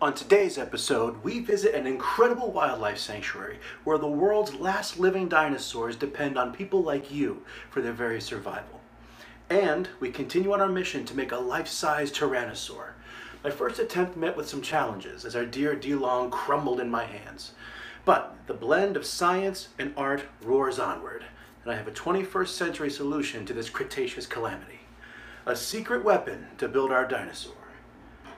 On 0.00 0.14
today's 0.14 0.58
episode, 0.58 1.24
we 1.24 1.40
visit 1.40 1.74
an 1.74 1.84
incredible 1.84 2.52
wildlife 2.52 2.98
sanctuary 2.98 3.58
where 3.82 3.98
the 3.98 4.06
world's 4.06 4.54
last 4.54 5.00
living 5.00 5.28
dinosaurs 5.28 5.96
depend 5.96 6.38
on 6.38 6.54
people 6.54 6.84
like 6.84 7.10
you 7.10 7.42
for 7.68 7.82
their 7.82 7.92
very 7.92 8.20
survival. 8.20 8.80
And 9.50 9.88
we 9.98 10.12
continue 10.12 10.52
on 10.52 10.60
our 10.60 10.68
mission 10.68 11.04
to 11.06 11.16
make 11.16 11.32
a 11.32 11.36
life-size 11.36 12.12
Tyrannosaur. 12.12 12.90
My 13.42 13.50
first 13.50 13.80
attempt 13.80 14.16
met 14.16 14.36
with 14.36 14.48
some 14.48 14.62
challenges 14.62 15.24
as 15.24 15.34
our 15.34 15.44
dear 15.44 15.74
Dilong 15.74 16.30
crumbled 16.30 16.78
in 16.78 16.90
my 16.90 17.02
hands. 17.02 17.54
But 18.04 18.36
the 18.46 18.54
blend 18.54 18.96
of 18.96 19.04
science 19.04 19.70
and 19.80 19.92
art 19.96 20.26
roars 20.40 20.78
onward, 20.78 21.24
and 21.64 21.72
I 21.72 21.76
have 21.76 21.88
a 21.88 21.90
21st 21.90 22.50
century 22.50 22.90
solution 22.90 23.44
to 23.46 23.52
this 23.52 23.68
Cretaceous 23.68 24.28
calamity. 24.28 24.78
A 25.44 25.56
secret 25.56 26.04
weapon 26.04 26.46
to 26.58 26.68
build 26.68 26.92
our 26.92 27.04
dinosaur 27.04 27.67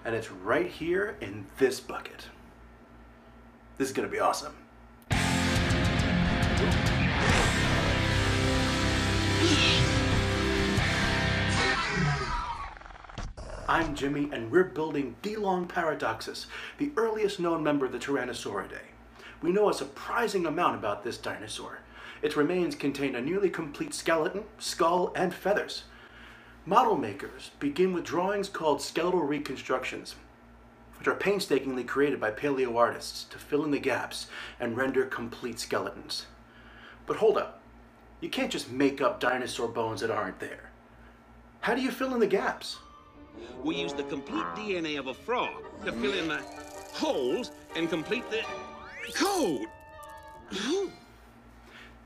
and 0.04 0.14
it's 0.14 0.30
right 0.30 0.66
here 0.66 1.16
in 1.20 1.46
this 1.58 1.80
bucket. 1.80 2.26
This 3.78 3.88
is 3.88 3.94
gonna 3.94 4.08
be 4.08 4.20
awesome. 4.20 4.54
I'm 13.68 13.94
Jimmy, 13.94 14.28
and 14.32 14.50
we're 14.50 14.64
building 14.64 15.14
Dilong 15.22 15.68
Paradoxus, 15.68 16.46
the 16.78 16.90
earliest 16.96 17.38
known 17.38 17.62
member 17.62 17.86
of 17.86 17.92
the 17.92 17.98
Tyrannosauridae. 17.98 18.80
We 19.42 19.52
know 19.52 19.70
a 19.70 19.74
surprising 19.74 20.44
amount 20.44 20.76
about 20.76 21.04
this 21.04 21.16
dinosaur. 21.16 21.78
Its 22.20 22.36
remains 22.36 22.74
contain 22.74 23.14
a 23.14 23.20
nearly 23.20 23.48
complete 23.48 23.94
skeleton, 23.94 24.42
skull, 24.58 25.12
and 25.14 25.32
feathers. 25.32 25.84
Model 26.66 26.96
makers 26.96 27.50
begin 27.58 27.94
with 27.94 28.04
drawings 28.04 28.50
called 28.50 28.82
skeletal 28.82 29.22
reconstructions, 29.22 30.14
which 30.98 31.08
are 31.08 31.14
painstakingly 31.14 31.84
created 31.84 32.20
by 32.20 32.30
paleo 32.30 32.76
artists 32.76 33.24
to 33.24 33.38
fill 33.38 33.64
in 33.64 33.70
the 33.70 33.78
gaps 33.78 34.26
and 34.60 34.76
render 34.76 35.06
complete 35.06 35.58
skeletons. 35.58 36.26
But 37.06 37.16
hold 37.16 37.38
up, 37.38 37.62
you 38.20 38.28
can't 38.28 38.52
just 38.52 38.70
make 38.70 39.00
up 39.00 39.20
dinosaur 39.20 39.68
bones 39.68 40.02
that 40.02 40.10
aren't 40.10 40.38
there. 40.38 40.70
How 41.60 41.74
do 41.74 41.80
you 41.80 41.90
fill 41.90 42.12
in 42.12 42.20
the 42.20 42.26
gaps? 42.26 42.76
We 43.64 43.76
use 43.76 43.94
the 43.94 44.02
complete 44.04 44.44
DNA 44.54 44.98
of 44.98 45.06
a 45.06 45.14
frog 45.14 45.62
to 45.86 45.92
fill 45.92 46.12
in 46.12 46.28
the 46.28 46.42
holes 46.92 47.52
and 47.74 47.88
complete 47.88 48.24
the 48.30 48.42
code. 49.14 49.66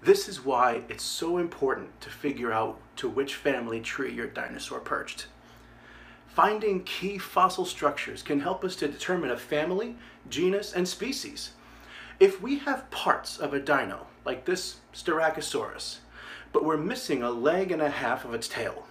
This 0.05 0.29
is 0.29 0.45
why 0.45 0.83
it's 0.91 1.03
so 1.03 1.39
important 1.39 1.99
to 2.03 2.11
figure 2.11 2.53
out 2.53 2.79
to 2.97 3.09
which 3.09 3.37
family 3.37 3.81
tree 3.81 4.13
your 4.13 4.27
dinosaur 4.27 4.79
perched. 4.79 5.29
Finding 6.27 6.85
key 6.85 7.17
fossil 7.17 7.65
structures 7.65 8.23
can 8.23 8.41
help 8.41 8.65
us 8.65 8.77
to 8.77 8.89
determine 8.89 9.31
a 9.31 9.39
family, 9.39 9.97
genus, 10.29 10.75
and 10.75 10.87
species. 10.87 11.53
If 12.21 12.43
we 12.43 12.59
have 12.59 12.91
parts 12.91 13.39
of 13.39 13.55
a 13.55 13.59
dino, 13.61 14.07
like 14.27 14.45
this 14.45 14.81
Styracosaurus, 14.93 16.01
but 16.53 16.67
we're 16.67 16.77
missing 16.77 17.23
a 17.23 17.31
leg 17.31 17.73
and 17.73 17.81
a 17.81 17.89
half 17.89 18.27
of 18.27 18.35
its 18.35 18.47
tail, 18.47 18.87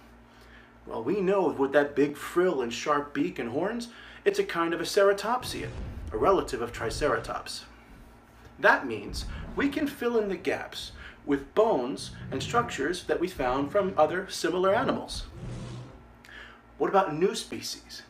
well, 0.84 1.04
we 1.04 1.20
know 1.20 1.46
with 1.46 1.70
that 1.74 1.94
big 1.94 2.16
frill 2.16 2.60
and 2.60 2.72
sharp 2.72 3.14
beak 3.14 3.38
and 3.38 3.50
horns, 3.50 3.86
it's 4.24 4.40
a 4.40 4.44
kind 4.44 4.74
of 4.74 4.80
a 4.80 4.84
ceratopsian, 4.84 5.70
a 6.10 6.18
relative 6.18 6.60
of 6.60 6.72
Triceratops. 6.72 7.66
That 8.58 8.84
means 8.84 9.26
we 9.54 9.68
can 9.68 9.86
fill 9.86 10.18
in 10.18 10.28
the 10.28 10.36
gaps 10.36 10.92
with 11.26 11.54
bones 11.54 12.10
and 12.30 12.42
structures 12.42 13.04
that 13.04 13.20
we 13.20 13.28
found 13.28 13.72
from 13.72 13.94
other 13.96 14.28
similar 14.28 14.74
animals. 14.74 15.24
What 16.78 16.90
about 16.90 17.14
new 17.14 17.34
species? 17.34 18.02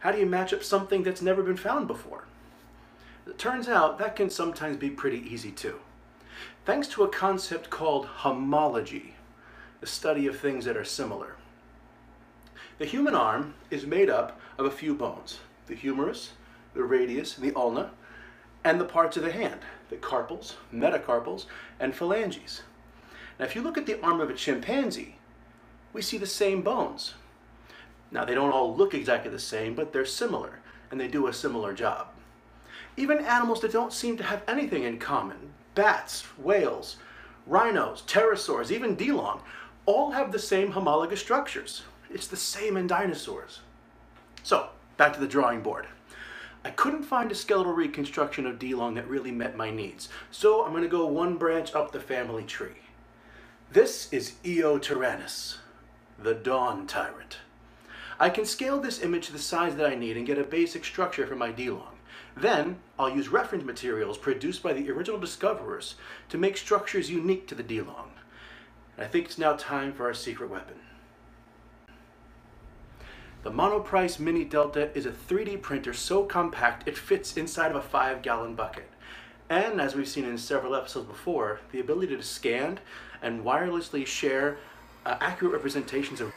How 0.00 0.12
do 0.12 0.18
you 0.18 0.26
match 0.26 0.52
up 0.52 0.64
something 0.64 1.02
that's 1.02 1.22
never 1.22 1.42
been 1.42 1.56
found 1.56 1.86
before? 1.86 2.24
It 3.26 3.38
turns 3.38 3.68
out 3.68 3.98
that 3.98 4.16
can 4.16 4.30
sometimes 4.30 4.76
be 4.76 4.90
pretty 4.90 5.18
easy 5.18 5.52
too. 5.52 5.78
Thanks 6.64 6.88
to 6.88 7.04
a 7.04 7.08
concept 7.08 7.70
called 7.70 8.06
homology, 8.06 9.14
the 9.80 9.86
study 9.86 10.26
of 10.26 10.38
things 10.38 10.64
that 10.64 10.76
are 10.76 10.84
similar. 10.84 11.36
The 12.78 12.84
human 12.84 13.14
arm 13.14 13.54
is 13.70 13.86
made 13.86 14.10
up 14.10 14.40
of 14.58 14.66
a 14.66 14.70
few 14.70 14.94
bones, 14.94 15.38
the 15.66 15.74
humerus, 15.74 16.32
the 16.74 16.82
radius, 16.82 17.34
the 17.34 17.52
ulna, 17.54 17.90
and 18.64 18.80
the 18.80 18.84
parts 18.84 19.16
of 19.16 19.22
the 19.22 19.32
hand, 19.32 19.60
the 19.92 19.98
carpals, 19.98 20.56
metacarpals, 20.74 21.44
and 21.78 21.94
phalanges. 21.94 22.62
Now, 23.38 23.44
if 23.44 23.54
you 23.54 23.60
look 23.60 23.76
at 23.76 23.84
the 23.84 24.00
arm 24.00 24.22
of 24.22 24.30
a 24.30 24.34
chimpanzee, 24.34 25.16
we 25.92 26.00
see 26.00 26.16
the 26.16 26.26
same 26.26 26.62
bones. 26.62 27.12
Now, 28.10 28.24
they 28.24 28.34
don't 28.34 28.52
all 28.52 28.74
look 28.74 28.94
exactly 28.94 29.30
the 29.30 29.38
same, 29.38 29.74
but 29.74 29.92
they're 29.92 30.06
similar, 30.06 30.60
and 30.90 30.98
they 30.98 31.08
do 31.08 31.26
a 31.26 31.32
similar 31.32 31.74
job. 31.74 32.08
Even 32.96 33.18
animals 33.18 33.60
that 33.60 33.72
don't 33.72 33.92
seem 33.92 34.16
to 34.16 34.24
have 34.24 34.42
anything 34.48 34.84
in 34.84 34.98
common, 34.98 35.52
bats, 35.74 36.22
whales, 36.38 36.96
rhinos, 37.46 38.02
pterosaurs, 38.06 38.70
even 38.70 38.96
Dilong, 38.96 39.42
all 39.84 40.12
have 40.12 40.32
the 40.32 40.38
same 40.38 40.70
homologous 40.70 41.20
structures. 41.20 41.82
It's 42.10 42.26
the 42.26 42.36
same 42.36 42.78
in 42.78 42.86
dinosaurs. 42.86 43.60
So, 44.42 44.70
back 44.96 45.12
to 45.12 45.20
the 45.20 45.26
drawing 45.26 45.60
board. 45.60 45.86
I 46.64 46.70
couldn't 46.70 47.02
find 47.02 47.32
a 47.32 47.34
skeletal 47.34 47.72
reconstruction 47.72 48.46
of 48.46 48.58
Dilong 48.58 48.94
that 48.94 49.08
really 49.08 49.32
met 49.32 49.56
my 49.56 49.70
needs, 49.70 50.08
so 50.30 50.64
I'm 50.64 50.70
going 50.70 50.84
to 50.84 50.88
go 50.88 51.06
one 51.06 51.36
branch 51.36 51.74
up 51.74 51.90
the 51.90 52.00
family 52.00 52.44
tree. 52.44 52.82
This 53.72 54.12
is 54.12 54.34
Eotyrannus, 54.44 55.56
the 56.18 56.34
Dawn 56.34 56.86
Tyrant. 56.86 57.38
I 58.20 58.30
can 58.30 58.44
scale 58.44 58.78
this 58.78 59.02
image 59.02 59.26
to 59.26 59.32
the 59.32 59.40
size 59.40 59.74
that 59.74 59.90
I 59.90 59.96
need 59.96 60.16
and 60.16 60.26
get 60.26 60.38
a 60.38 60.44
basic 60.44 60.84
structure 60.84 61.26
for 61.26 61.34
my 61.34 61.50
Dilong. 61.50 61.96
Then, 62.36 62.78
I'll 62.96 63.10
use 63.10 63.28
reference 63.28 63.64
materials 63.64 64.16
produced 64.16 64.62
by 64.62 64.72
the 64.72 64.88
original 64.90 65.18
discoverers 65.18 65.96
to 66.28 66.38
make 66.38 66.56
structures 66.56 67.10
unique 67.10 67.48
to 67.48 67.56
the 67.56 67.64
Dilong. 67.64 68.10
I 68.96 69.06
think 69.06 69.24
it's 69.24 69.38
now 69.38 69.54
time 69.54 69.92
for 69.92 70.04
our 70.04 70.14
secret 70.14 70.48
weapon. 70.48 70.76
The 73.42 73.50
Monoprice 73.50 74.20
Mini 74.20 74.44
Delta 74.44 74.96
is 74.96 75.04
a 75.04 75.10
3D 75.10 75.60
printer 75.62 75.92
so 75.92 76.22
compact 76.22 76.86
it 76.86 76.96
fits 76.96 77.36
inside 77.36 77.72
of 77.72 77.76
a 77.76 77.82
5 77.82 78.22
gallon 78.22 78.54
bucket. 78.54 78.88
And 79.50 79.80
as 79.80 79.96
we've 79.96 80.06
seen 80.06 80.24
in 80.24 80.38
several 80.38 80.76
episodes 80.76 81.08
before, 81.08 81.58
the 81.72 81.80
ability 81.80 82.16
to 82.16 82.22
scan 82.22 82.78
and 83.20 83.44
wirelessly 83.44 84.06
share 84.06 84.58
uh, 85.04 85.16
accurate 85.20 85.54
representations 85.54 86.20
of 86.20 86.32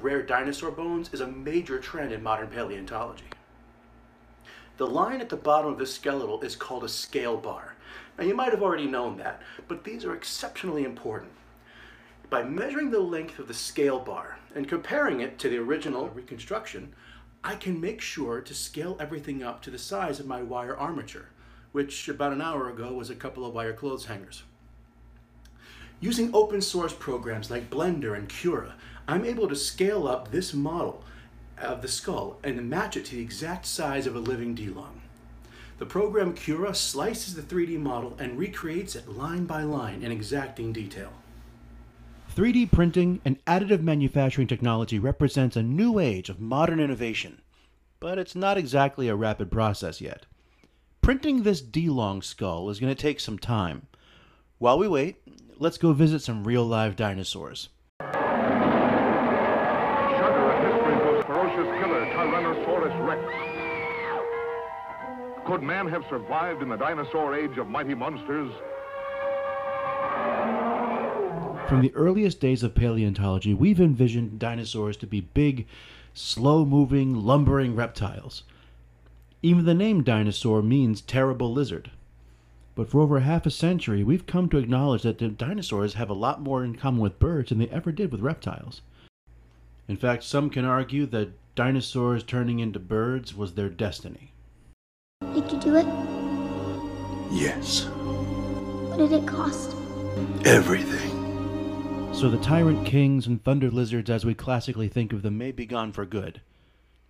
rare 0.00 0.20
dinosaur 0.20 0.72
bones 0.72 1.10
is 1.12 1.20
a 1.20 1.28
major 1.28 1.78
trend 1.78 2.10
in 2.10 2.24
modern 2.24 2.48
paleontology. 2.48 3.30
The 4.78 4.86
line 4.88 5.20
at 5.20 5.28
the 5.28 5.36
bottom 5.36 5.70
of 5.70 5.78
this 5.78 5.94
skeletal 5.94 6.40
is 6.40 6.56
called 6.56 6.82
a 6.82 6.88
scale 6.88 7.36
bar. 7.36 7.76
Now 8.18 8.24
you 8.24 8.34
might 8.34 8.50
have 8.50 8.64
already 8.64 8.86
known 8.88 9.16
that, 9.18 9.42
but 9.68 9.84
these 9.84 10.04
are 10.04 10.14
exceptionally 10.14 10.82
important. 10.82 11.30
By 12.30 12.42
measuring 12.42 12.90
the 12.90 13.00
length 13.00 13.38
of 13.38 13.48
the 13.48 13.54
scale 13.54 13.98
bar 13.98 14.38
and 14.54 14.68
comparing 14.68 15.20
it 15.20 15.38
to 15.38 15.48
the 15.48 15.56
original 15.56 16.10
reconstruction, 16.10 16.92
I 17.42 17.54
can 17.54 17.80
make 17.80 18.02
sure 18.02 18.42
to 18.42 18.52
scale 18.52 18.98
everything 19.00 19.42
up 19.42 19.62
to 19.62 19.70
the 19.70 19.78
size 19.78 20.20
of 20.20 20.26
my 20.26 20.42
wire 20.42 20.76
armature, 20.76 21.30
which 21.72 22.06
about 22.06 22.34
an 22.34 22.42
hour 22.42 22.68
ago 22.68 22.92
was 22.92 23.08
a 23.08 23.14
couple 23.14 23.46
of 23.46 23.54
wire 23.54 23.72
clothes 23.72 24.04
hangers. 24.04 24.42
Using 26.00 26.34
open 26.34 26.60
source 26.60 26.92
programs 26.92 27.50
like 27.50 27.70
Blender 27.70 28.14
and 28.14 28.28
Cura, 28.28 28.74
I'm 29.08 29.24
able 29.24 29.48
to 29.48 29.56
scale 29.56 30.06
up 30.06 30.30
this 30.30 30.52
model 30.52 31.02
of 31.56 31.80
the 31.80 31.88
skull 31.88 32.38
and 32.44 32.68
match 32.68 32.94
it 32.98 33.06
to 33.06 33.16
the 33.16 33.22
exact 33.22 33.64
size 33.64 34.06
of 34.06 34.14
a 34.14 34.20
living 34.20 34.54
Dilong. 34.54 35.00
The 35.78 35.86
program 35.86 36.34
Cura 36.34 36.74
slices 36.74 37.34
the 37.34 37.42
3D 37.42 37.78
model 37.80 38.16
and 38.18 38.38
recreates 38.38 38.94
it 38.94 39.08
line 39.08 39.46
by 39.46 39.62
line 39.62 40.02
in 40.02 40.12
exacting 40.12 40.74
detail. 40.74 41.12
3D 42.38 42.70
printing 42.70 43.20
and 43.24 43.44
additive 43.46 43.80
manufacturing 43.80 44.46
technology 44.46 44.96
represents 45.00 45.56
a 45.56 45.62
new 45.64 45.98
age 45.98 46.30
of 46.30 46.38
modern 46.38 46.78
innovation, 46.78 47.42
but 47.98 48.16
it's 48.16 48.36
not 48.36 48.56
exactly 48.56 49.08
a 49.08 49.16
rapid 49.16 49.50
process 49.50 50.00
yet. 50.00 50.24
Printing 51.02 51.42
this 51.42 51.60
Dilong 51.60 52.22
skull 52.22 52.70
is 52.70 52.78
going 52.78 52.94
to 52.94 53.02
take 53.02 53.18
some 53.18 53.40
time. 53.40 53.88
While 54.58 54.78
we 54.78 54.86
wait, 54.86 55.16
let's 55.58 55.78
go 55.78 55.92
visit 55.92 56.22
some 56.22 56.44
real 56.44 56.64
live 56.64 56.94
dinosaurs. 56.94 57.70
Shudder 58.02 58.14
at 60.52 60.64
history's 60.64 61.02
most 61.02 61.26
ferocious 61.26 61.66
killer, 61.82 62.06
Tyrannosaurus 62.06 62.94
Rex. 63.04 63.20
Could 65.44 65.64
man 65.64 65.88
have 65.88 66.04
survived 66.08 66.62
in 66.62 66.68
the 66.68 66.76
dinosaur 66.76 67.34
age 67.34 67.58
of 67.58 67.66
mighty 67.66 67.94
monsters? 67.94 68.52
From 71.68 71.82
the 71.82 71.94
earliest 71.94 72.40
days 72.40 72.62
of 72.62 72.74
paleontology, 72.74 73.52
we've 73.52 73.78
envisioned 73.78 74.38
dinosaurs 74.38 74.96
to 74.96 75.06
be 75.06 75.20
big, 75.20 75.66
slow 76.14 76.64
moving, 76.64 77.14
lumbering 77.14 77.76
reptiles. 77.76 78.42
Even 79.42 79.66
the 79.66 79.74
name 79.74 80.02
dinosaur 80.02 80.62
means 80.62 81.02
terrible 81.02 81.52
lizard. 81.52 81.90
But 82.74 82.88
for 82.88 83.02
over 83.02 83.20
half 83.20 83.44
a 83.44 83.50
century, 83.50 84.02
we've 84.02 84.24
come 84.24 84.48
to 84.48 84.56
acknowledge 84.56 85.02
that 85.02 85.18
the 85.18 85.28
dinosaurs 85.28 85.92
have 85.92 86.08
a 86.08 86.14
lot 86.14 86.40
more 86.40 86.64
in 86.64 86.74
common 86.74 87.02
with 87.02 87.18
birds 87.18 87.50
than 87.50 87.58
they 87.58 87.68
ever 87.68 87.92
did 87.92 88.12
with 88.12 88.22
reptiles. 88.22 88.80
In 89.88 89.98
fact, 89.98 90.24
some 90.24 90.48
can 90.48 90.64
argue 90.64 91.04
that 91.06 91.32
dinosaurs 91.54 92.22
turning 92.22 92.60
into 92.60 92.78
birds 92.78 93.34
was 93.34 93.52
their 93.52 93.68
destiny. 93.68 94.32
Did 95.34 95.52
you 95.52 95.60
do 95.60 95.76
it? 95.76 95.86
Yes. 97.30 97.84
What 97.84 98.96
did 98.96 99.12
it 99.12 99.26
cost? 99.26 99.76
Everything. 100.46 101.17
So 102.12 102.28
the 102.28 102.38
tyrant 102.42 102.84
kings 102.84 103.26
and 103.26 103.42
thunder 103.42 103.70
lizards, 103.70 104.10
as 104.10 104.24
we 104.26 104.34
classically 104.34 104.88
think 104.88 105.12
of 105.12 105.22
them, 105.22 105.38
may 105.38 105.52
be 105.52 105.66
gone 105.66 105.92
for 105.92 106.04
good. 106.04 106.40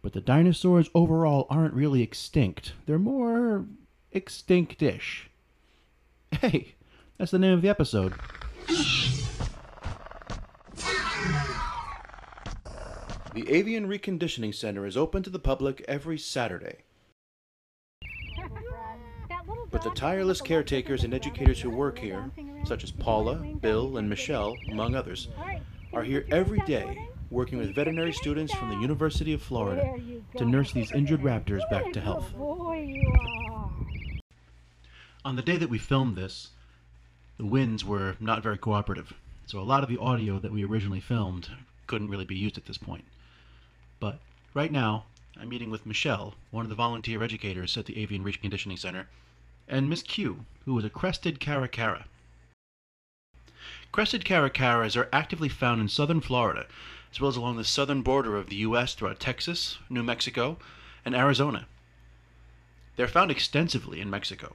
But 0.02 0.12
the 0.12 0.20
dinosaurs 0.20 0.90
overall 0.94 1.46
aren't 1.48 1.74
really 1.74 2.02
extinct. 2.02 2.74
They're 2.86 2.98
more 2.98 3.64
extinctish. 4.14 5.28
Hey, 6.30 6.74
that's 7.16 7.30
the 7.30 7.38
name 7.38 7.54
of 7.54 7.62
the 7.62 7.68
episode. 7.68 8.12
The 13.34 13.48
Avian 13.48 13.88
Reconditioning 13.88 14.54
Center 14.54 14.84
is 14.84 14.96
open 14.96 15.22
to 15.22 15.30
the 15.30 15.38
public 15.38 15.84
every 15.88 16.18
Saturday. 16.18 16.78
But 19.70 19.82
the 19.82 19.90
tireless 19.90 20.40
caretakers 20.40 21.04
and 21.04 21.12
educators 21.12 21.60
who 21.60 21.70
work 21.70 21.98
here, 21.98 22.30
such 22.64 22.84
as 22.84 22.90
Paula, 22.90 23.36
Bill, 23.36 23.98
and 23.98 24.08
Michelle, 24.08 24.56
among 24.70 24.94
others, 24.94 25.28
are 25.92 26.02
here 26.02 26.26
every 26.30 26.60
day 26.60 27.08
working 27.30 27.58
with 27.58 27.74
veterinary 27.74 28.12
students 28.12 28.54
from 28.54 28.70
the 28.70 28.78
University 28.78 29.34
of 29.34 29.42
Florida 29.42 30.00
to 30.36 30.44
nurse 30.46 30.72
these 30.72 30.92
injured 30.92 31.20
raptors 31.20 31.68
back 31.70 31.92
to 31.92 32.00
health. 32.00 32.32
On 35.24 35.36
the 35.36 35.42
day 35.42 35.56
that 35.56 35.68
we 35.68 35.78
filmed 35.78 36.16
this, 36.16 36.50
the 37.36 37.44
winds 37.44 37.84
were 37.84 38.16
not 38.18 38.42
very 38.42 38.56
cooperative, 38.56 39.12
so 39.46 39.60
a 39.60 39.60
lot 39.60 39.82
of 39.82 39.90
the 39.90 39.98
audio 39.98 40.38
that 40.38 40.52
we 40.52 40.64
originally 40.64 41.00
filmed 41.00 41.50
couldn't 41.86 42.08
really 42.08 42.24
be 42.24 42.36
used 42.36 42.56
at 42.56 42.64
this 42.64 42.78
point. 42.78 43.04
But 44.00 44.20
right 44.54 44.72
now, 44.72 45.04
I'm 45.38 45.50
meeting 45.50 45.70
with 45.70 45.86
Michelle, 45.86 46.34
one 46.50 46.64
of 46.64 46.70
the 46.70 46.74
volunteer 46.74 47.22
educators 47.22 47.76
at 47.76 47.86
the 47.86 48.00
Avian 48.00 48.24
Reconditioning 48.24 48.78
Center, 48.78 49.08
and 49.68 49.88
Miss 49.88 50.02
Q, 50.02 50.44
who 50.64 50.78
is 50.78 50.84
a 50.84 50.90
crested 50.90 51.40
caracara. 51.40 52.06
Crested 53.92 54.24
caracaras 54.24 54.96
are 54.96 55.08
actively 55.12 55.48
found 55.48 55.80
in 55.80 55.88
southern 55.88 56.20
Florida, 56.20 56.66
as 57.12 57.20
well 57.20 57.28
as 57.28 57.36
along 57.36 57.56
the 57.56 57.64
southern 57.64 58.02
border 58.02 58.36
of 58.36 58.48
the 58.48 58.56
U.S. 58.56 58.94
throughout 58.94 59.20
Texas, 59.20 59.78
New 59.88 60.02
Mexico, 60.02 60.58
and 61.04 61.14
Arizona. 61.14 61.66
They're 62.96 63.08
found 63.08 63.30
extensively 63.30 64.00
in 64.00 64.10
Mexico. 64.10 64.54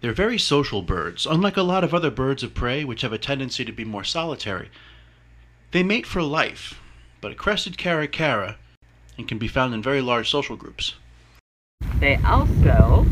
They're 0.00 0.12
very 0.12 0.38
social 0.38 0.82
birds, 0.82 1.26
unlike 1.26 1.56
a 1.56 1.62
lot 1.62 1.84
of 1.84 1.92
other 1.92 2.10
birds 2.10 2.42
of 2.42 2.54
prey 2.54 2.84
which 2.84 3.02
have 3.02 3.12
a 3.12 3.18
tendency 3.18 3.64
to 3.64 3.72
be 3.72 3.84
more 3.84 4.04
solitary. 4.04 4.70
They 5.72 5.82
mate 5.82 6.06
for 6.06 6.22
life, 6.22 6.80
but 7.20 7.32
a 7.32 7.34
crested 7.34 7.76
caracara 7.76 8.56
and 9.18 9.28
can 9.28 9.38
be 9.38 9.48
found 9.48 9.74
in 9.74 9.82
very 9.82 10.00
large 10.00 10.30
social 10.30 10.56
groups. 10.56 10.94
They 11.98 12.16
also 12.16 13.06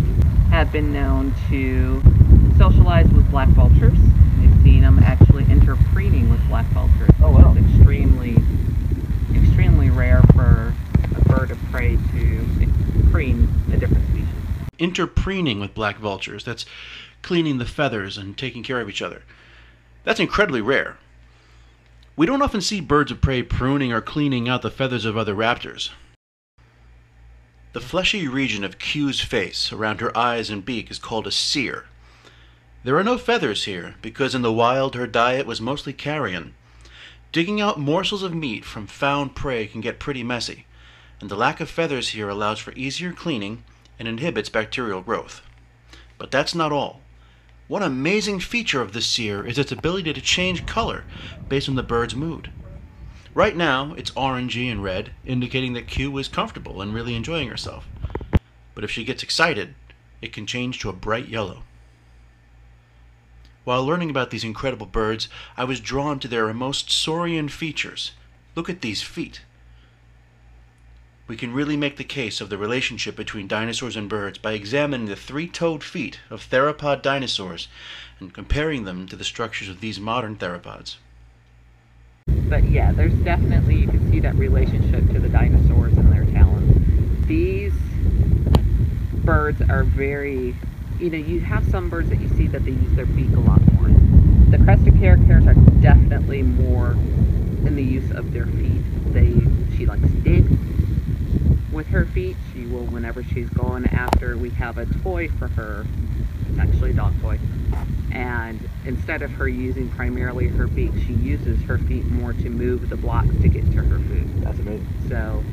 have 0.59 0.73
been 0.73 0.93
known 0.93 1.33
to 1.49 2.03
socialize 2.59 3.09
with 3.13 3.31
black 3.31 3.49
vultures. 3.51 3.97
We've 4.41 4.63
seen 4.65 4.81
them 4.83 4.99
actually 4.99 5.45
interpreening 5.45 6.29
with 6.29 6.45
black 6.49 6.67
vultures. 6.67 7.11
Oh, 7.23 7.31
wow. 7.31 7.55
It's 7.57 7.65
extremely, 7.77 8.37
extremely 9.33 9.89
rare 9.89 10.21
for 10.35 10.75
a 11.15 11.29
bird 11.29 11.53
of 11.53 11.59
prey 11.71 11.97
to 11.97 13.11
preen 13.13 13.49
a 13.73 13.77
different 13.77 14.05
species. 14.09 14.29
Interpreening 14.81 15.61
with 15.61 15.75
black 15.75 15.99
vultures, 15.99 16.43
that's 16.43 16.67
cleaning 17.23 17.59
the 17.59 17.65
feathers 17.65 18.19
and 18.19 18.37
taking 18.37 18.65
care 18.65 18.81
of 18.81 18.89
each 18.89 19.01
other. 19.01 19.23
That's 20.03 20.19
incredibly 20.19 20.61
rare. 20.61 20.97
We 22.17 22.27
don't 22.27 22.43
often 22.43 22.63
see 22.63 22.81
birds 22.81 23.13
of 23.13 23.21
prey 23.21 23.45
pruning 23.45 23.93
or 23.93 24.01
cleaning 24.01 24.49
out 24.49 24.63
the 24.63 24.73
feathers 24.73 25.05
of 25.05 25.17
other 25.17 25.37
raptors. 25.37 25.91
The 27.79 27.85
fleshy 27.85 28.27
region 28.27 28.65
of 28.65 28.81
Q's 28.81 29.21
face 29.21 29.73
around 29.73 30.01
her 30.01 30.15
eyes 30.19 30.51
and 30.51 30.65
beak 30.65 30.91
is 30.91 30.99
called 30.99 31.29
a 31.29 31.31
cere. 31.31 31.85
There 32.83 32.99
are 32.99 33.05
no 33.05 33.17
feathers 33.17 33.67
here 33.67 33.95
because 34.03 34.35
in 34.35 34.43
the 34.43 34.53
wild 34.53 34.97
her 34.97 35.07
diet 35.07 35.47
was 35.47 35.61
mostly 35.61 35.93
carrion. 35.93 36.55
Digging 37.31 37.61
out 37.61 37.79
morsels 37.79 38.25
of 38.25 38.35
meat 38.35 38.65
from 38.65 38.89
found 38.89 39.37
prey 39.37 39.69
can 39.69 39.81
get 39.81 40.01
pretty 40.01 40.25
messy, 40.25 40.67
and 41.21 41.31
the 41.31 41.37
lack 41.37 41.61
of 41.61 41.71
feathers 41.71 42.09
here 42.09 42.29
allows 42.29 42.59
for 42.59 42.73
easier 42.73 43.13
cleaning 43.13 43.63
and 43.97 44.09
inhibits 44.09 44.49
bacterial 44.49 45.01
growth. 45.01 45.41
But 46.19 46.33
that's 46.33 46.57
not 46.57 46.73
all. 46.73 47.01
One 47.69 47.85
amazing 47.85 48.41
feature 48.41 48.83
of 48.83 48.93
the 48.93 49.01
cere 49.01 49.47
is 49.47 49.57
its 49.57 49.71
ability 49.71 50.13
to 50.15 50.21
change 50.21 50.67
color 50.67 51.05
based 51.49 51.69
on 51.69 51.77
the 51.77 51.85
bird's 51.85 52.17
mood. 52.17 52.51
Right 53.39 53.55
now, 53.55 53.95
it's 53.97 54.11
orangey 54.17 54.69
and 54.69 54.83
red, 54.83 55.13
indicating 55.25 55.73
that 55.75 55.87
Q 55.87 56.19
is 56.19 56.27
comfortable 56.27 56.83
and 56.83 56.93
really 56.93 57.15
enjoying 57.15 57.47
herself. 57.47 57.87
But 58.75 58.83
if 58.83 58.91
she 58.91 59.05
gets 59.05 59.23
excited, 59.23 59.77
it 60.21 60.33
can 60.33 60.45
change 60.45 60.81
to 60.81 60.89
a 60.89 60.93
bright 60.93 61.29
yellow. 61.29 61.63
While 63.63 63.87
learning 63.87 64.11
about 64.11 64.31
these 64.31 64.43
incredible 64.43 64.87
birds, 64.87 65.29
I 65.57 65.63
was 65.63 65.79
drawn 65.79 66.19
to 66.19 66.27
their 66.27 66.53
most 66.53 66.91
saurian 66.91 67.49
features. 67.49 68.11
Look 68.57 68.69
at 68.69 68.81
these 68.81 69.03
feet. 69.03 69.43
We 71.29 71.37
can 71.37 71.53
really 71.53 71.77
make 71.77 71.97
the 71.97 72.03
case 72.03 72.41
of 72.41 72.51
the 72.51 72.59
relationship 72.59 73.15
between 73.15 73.47
dinosaurs 73.47 73.95
and 73.95 74.09
birds 74.09 74.39
by 74.39 74.55
examining 74.55 75.07
the 75.07 75.15
three-toed 75.15 75.85
feet 75.85 76.19
of 76.29 76.43
theropod 76.43 77.03
dinosaurs 77.03 77.69
and 78.19 78.35
comparing 78.35 78.83
them 78.83 79.07
to 79.07 79.15
the 79.15 79.23
structures 79.23 79.69
of 79.69 79.81
these 79.81 80.01
modern 80.01 80.35
theropods. 80.35 80.97
But 82.49 82.65
yeah, 82.65 82.93
there's 82.93 83.15
definitely, 83.15 83.77
you 83.77 83.89
can 83.89 84.11
see 84.11 84.21
that 84.21 84.35
relationship 84.37 85.07
to 85.13 85.19
the 85.19 85.29
dinosaurs 85.29 85.97
and 85.97 86.13
their 86.13 86.25
talons. 86.27 87.27
These 87.27 87.75
birds 89.25 89.61
are 89.63 89.83
very, 89.85 90.57
you 90.99 91.11
know, 91.11 91.19
you 91.19 91.41
have 91.41 91.69
some 91.71 91.91
birds 91.91 92.09
that 92.09 92.21
you 92.21 92.29
see 92.31 92.47
that 92.47 92.65
they 92.65 92.71
use 92.71 92.93
their 92.95 93.07
beak 93.07 93.31
a 93.37 93.41
lot 93.41 93.61
more. 93.75 93.89
The 94.51 94.59
crested 94.65 94.95
caracaras 94.95 95.47
are 95.47 95.81
definitely 95.83 96.43
more 96.43 96.93
in 97.67 97.77
the 97.77 97.83
use 97.83 98.11
of 98.13 98.33
their 98.33 98.47
feet. 98.47 98.83
They, 99.13 99.35
she 99.77 99.85
likes 99.85 100.03
to 100.03 100.09
dig 100.09 100.49
with 101.71 101.89
her 101.89 102.07
feet. 102.07 102.37
She 102.55 102.65
will, 102.65 102.85
whenever 102.87 103.23
she's 103.23 103.51
going 103.51 103.87
after, 103.89 104.39
we 104.39 104.51
have 104.51 104.79
a 104.79 104.87
toy 104.87 105.29
for 105.29 105.49
her. 105.49 105.87
Actually 106.59 106.91
a 106.91 106.95
dog 106.95 107.21
toy. 107.21 107.39
And 108.13 108.69
instead 108.85 109.23
of 109.23 109.31
her 109.33 109.49
using 109.49 109.89
primarily 109.91 110.49
her 110.49 110.67
beak, 110.67 110.93
she 111.07 111.13
uses 111.15 111.61
her 111.63 111.79
feet 111.79 112.07
more 112.07 112.33
to 112.33 112.49
move 112.49 112.89
the 112.89 112.97
blocks 112.97 113.35
to 113.43 113.49
get 113.49 113.65
to 113.73 113.83
her 113.83 113.99
food. 113.99 114.43
That's 114.43 114.59
amazing. 114.59 114.87
So 115.09 115.45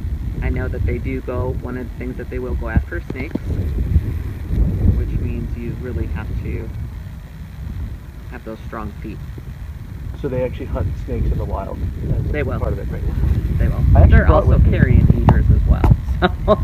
I 0.41 0.49
know 0.49 0.67
that 0.67 0.85
they 0.85 0.97
do 0.97 1.21
go, 1.21 1.53
one 1.61 1.77
of 1.77 1.89
the 1.89 1.97
things 1.97 2.17
that 2.17 2.29
they 2.29 2.39
will 2.39 2.55
go 2.55 2.69
after 2.69 3.01
snakes, 3.11 3.35
which 4.95 5.09
means 5.19 5.55
you 5.57 5.71
really 5.81 6.07
have 6.07 6.27
to 6.43 6.69
have 8.31 8.43
those 8.45 8.59
strong 8.67 8.91
feet. 8.93 9.17
So 10.21 10.29
they 10.29 10.43
actually 10.43 10.65
hunt 10.65 10.87
snakes 11.05 11.27
in 11.27 11.37
the 11.37 11.45
wild. 11.45 11.77
That's 12.03 12.31
They 12.31 12.43
will. 12.43 12.59
Part 12.59 12.73
of 12.73 12.79
it, 12.79 12.87
right? 12.91 13.57
They 13.57 13.67
will. 13.67 14.07
They're 14.07 14.27
also 14.27 14.59
carrion 14.59 15.07
eaters 15.21 15.45
as 15.51 15.61
well. 15.67 15.95
So. 16.19 16.55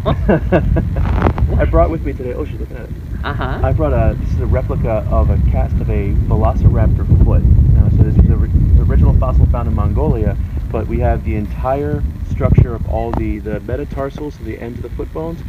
I 1.58 1.66
brought 1.66 1.90
with 1.90 2.04
me 2.06 2.14
today. 2.14 2.34
Oh, 2.34 2.46
she's 2.46 2.60
looking 2.60 2.78
at 2.78 2.84
it. 2.84 2.90
Uh-huh. 3.24 3.60
I 3.64 3.72
brought 3.74 3.94
a. 3.94 4.16
This 4.20 4.32
is 4.34 4.40
a 4.40 4.46
replica 4.48 5.06
of 5.10 5.30
a 5.30 5.38
cast 5.52 5.76
of 5.76 5.90
a 5.90 6.10
Velociraptor 6.28 7.06
foot. 7.24 7.44
Now, 7.44 7.88
so 7.90 7.98
this 7.98 8.16
is 8.16 8.28
the, 8.28 8.36
the 8.36 8.82
original 8.84 9.14
fossil 9.20 9.46
found 9.48 9.68
in 9.68 9.76
Mongolia, 9.76 10.36
but 10.72 10.88
we 10.88 11.00
have 11.00 11.24
the 11.24 11.36
entire 11.36 12.02
structure 12.32 12.74
of 12.74 12.88
all 12.90 13.12
the 13.12 13.40
the 13.40 13.60
metatarsals, 13.62 14.36
so 14.36 14.44
the 14.44 14.58
ends 14.60 14.78
of 14.84 14.90
the 14.90 14.96
foot 14.98 15.14
bones, 15.14 15.40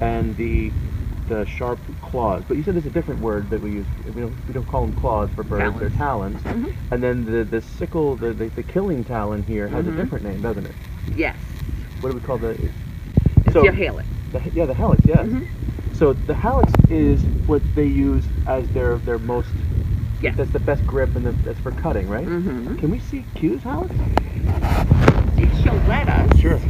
and 0.00 0.36
the 0.36 0.72
the 1.28 1.44
sharp 1.44 1.78
claws. 2.00 2.42
But 2.48 2.56
you 2.56 2.62
said 2.62 2.74
there's 2.74 2.86
a 2.86 2.90
different 2.90 3.20
word 3.20 3.50
that 3.50 3.60
we 3.60 3.72
use. 3.72 3.86
We 4.14 4.22
don't, 4.22 4.46
we 4.46 4.54
don't 4.54 4.66
call 4.66 4.86
them 4.86 4.96
claws 4.96 5.28
for 5.34 5.42
birds. 5.42 5.78
They're 5.78 5.90
talons. 5.90 6.40
Mhm. 6.42 6.72
And 6.90 7.02
then 7.02 7.26
the 7.26 7.44
the 7.44 7.60
sickle, 7.60 8.16
the 8.16 8.32
the, 8.32 8.46
the 8.48 8.62
killing 8.62 9.04
talon 9.04 9.42
here 9.42 9.68
has 9.68 9.84
Mhm. 9.84 9.92
a 9.92 9.96
different 10.02 10.24
name, 10.24 10.40
doesn't 10.40 10.64
it? 10.64 10.74
Yes. 11.14 11.36
What 12.00 12.10
do 12.10 12.16
we 12.16 12.22
call 12.24 12.38
the? 12.38 12.50
It's 13.44 13.52
So- 13.52 13.64
your 13.64 13.74
hallux. 13.74 14.04
The, 14.32 14.40
yeah, 14.54 14.66
the 14.66 14.74
helix, 14.74 15.00
yes. 15.06 15.26
Mhm. 15.26 15.46
So 15.98 16.12
the 16.12 16.34
helix 16.34 16.72
is 16.90 17.20
what 17.48 17.60
they 17.74 17.86
use 17.86 18.24
as 18.46 18.68
their 18.68 18.98
their 18.98 19.18
most. 19.18 19.48
Yes. 20.22 20.36
That's 20.36 20.50
the 20.52 20.60
best 20.60 20.86
grip 20.86 21.16
and 21.16 21.26
the, 21.26 21.32
that's 21.44 21.58
for 21.58 21.72
cutting, 21.72 22.08
right? 22.08 22.24
Mm-hmm. 22.24 22.76
Can 22.76 22.90
we 22.92 23.00
see 23.00 23.24
Q's 23.34 23.64
helix? 23.64 23.92
If 25.36 25.62
she'll 25.62 25.74
let 25.88 26.08
us. 26.08 26.38
Sure. 26.38 26.60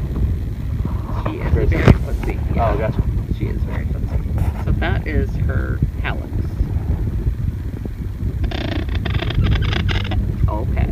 She 1.26 1.40
is 1.40 1.52
Very 1.52 1.66
very. 1.66 2.36
Yeah. 2.54 2.72
Oh, 2.72 2.78
gotcha. 2.78 3.02
She 3.38 3.48
is 3.48 3.60
very 3.64 3.84
footsie. 3.84 4.64
So 4.64 4.72
that 4.72 5.06
is 5.06 5.28
her 5.36 5.78
hallux. 6.00 6.32
Okay. 10.48 10.88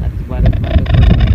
That's 0.00 0.20
what 0.28 0.44
it, 0.44 0.60
what 0.60 0.72
it 0.72 0.80
looks 0.80 1.10
like. 1.18 1.30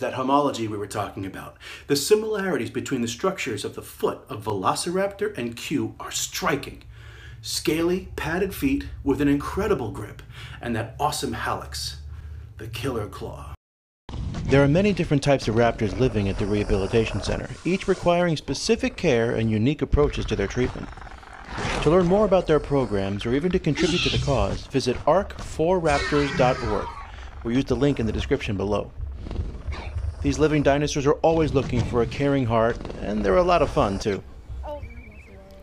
That 0.00 0.14
homology 0.14 0.66
we 0.66 0.78
were 0.78 0.86
talking 0.86 1.26
about. 1.26 1.58
The 1.86 1.94
similarities 1.94 2.70
between 2.70 3.02
the 3.02 3.06
structures 3.06 3.66
of 3.66 3.74
the 3.74 3.82
foot 3.82 4.20
of 4.30 4.44
Velociraptor 4.44 5.36
and 5.36 5.54
Q 5.54 5.94
are 6.00 6.10
striking. 6.10 6.84
Scaly, 7.42 8.08
padded 8.16 8.54
feet 8.54 8.86
with 9.04 9.20
an 9.20 9.28
incredible 9.28 9.90
grip, 9.90 10.22
and 10.62 10.74
that 10.74 10.96
awesome 10.98 11.34
hallux, 11.34 11.96
the 12.56 12.66
killer 12.66 13.08
claw. 13.08 13.52
There 14.44 14.64
are 14.64 14.68
many 14.68 14.94
different 14.94 15.22
types 15.22 15.48
of 15.48 15.56
raptors 15.56 15.98
living 16.00 16.30
at 16.30 16.38
the 16.38 16.46
Rehabilitation 16.46 17.22
Center, 17.22 17.50
each 17.66 17.86
requiring 17.86 18.38
specific 18.38 18.96
care 18.96 19.34
and 19.34 19.50
unique 19.50 19.82
approaches 19.82 20.24
to 20.26 20.36
their 20.36 20.46
treatment. 20.46 20.88
To 21.82 21.90
learn 21.90 22.06
more 22.06 22.24
about 22.24 22.46
their 22.46 22.58
programs 22.58 23.26
or 23.26 23.34
even 23.34 23.52
to 23.52 23.58
contribute 23.58 24.00
to 24.04 24.08
the 24.08 24.24
cause, 24.24 24.66
visit 24.68 24.96
arc4raptors.org 25.04 26.88
or 27.44 27.52
use 27.52 27.66
the 27.66 27.76
link 27.76 28.00
in 28.00 28.06
the 28.06 28.12
description 28.12 28.56
below. 28.56 28.90
These 30.22 30.38
living 30.38 30.62
dinosaurs 30.62 31.06
are 31.06 31.14
always 31.14 31.54
looking 31.54 31.80
for 31.80 32.02
a 32.02 32.06
caring 32.06 32.44
heart, 32.44 32.76
and 33.00 33.24
they're 33.24 33.38
a 33.38 33.42
lot 33.42 33.62
of 33.62 33.70
fun 33.70 33.98
too. 33.98 34.22
Oh, 34.66 34.82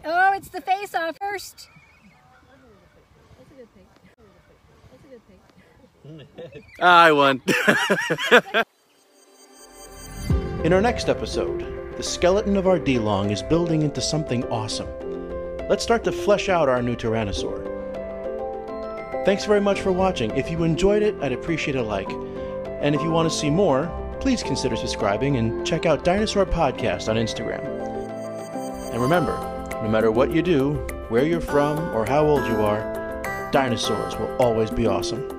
oh 0.04 0.34
it's 0.34 0.50
the 0.50 0.62
face 0.62 0.96
off 0.96 1.16
first. 1.18 1.70
I 6.80 7.12
won. 7.12 7.42
In 10.64 10.74
our 10.74 10.82
next 10.82 11.08
episode, 11.08 11.94
the 11.96 12.04
skeleton 12.04 12.58
of 12.58 12.66
our 12.68 12.80
Dilong 12.80 13.32
is 13.32 13.44
building 13.44 13.84
into 13.84 14.02
something 14.02 14.44
awesome. 14.46 14.88
Let's 15.70 15.84
start 15.84 16.04
to 16.06 16.12
flesh 16.12 16.50
out 16.50 16.68
our 16.68 16.82
new 16.82 16.96
Tyrannosaur. 16.96 17.64
Thanks 19.26 19.46
very 19.46 19.62
much 19.62 19.82
for 19.82 19.92
watching. 19.92 20.32
If 20.32 20.50
you 20.50 20.64
enjoyed 20.64 21.04
it, 21.04 21.16
I'd 21.22 21.34
appreciate 21.34 21.76
a 21.76 21.84
like. 21.84 22.10
And 22.82 22.96
if 22.96 23.02
you 23.02 23.12
want 23.12 23.30
to 23.30 23.38
see 23.38 23.50
more, 23.50 23.92
please 24.20 24.44
consider 24.44 24.76
subscribing 24.76 25.38
and 25.38 25.66
check 25.66 25.86
out 25.86 26.04
Dinosaur 26.04 26.46
Podcast 26.46 27.10
on 27.10 27.16
Instagram. 27.16 27.64
And 28.92 29.02
remember, 29.02 29.38
no 29.84 29.90
matter 29.90 30.12
what 30.12 30.32
you 30.32 30.42
do, 30.42 30.74
where 31.10 31.24
you're 31.24 31.42
from, 31.42 31.80
or 31.96 32.06
how 32.06 32.26
old 32.26 32.46
you 32.48 32.62
are, 32.62 33.52
dinosaurs 33.52 34.18
will 34.18 34.36
always 34.38 34.72
be 34.72 34.88
awesome. 34.88 35.37